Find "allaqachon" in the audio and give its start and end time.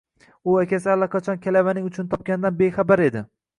0.93-1.37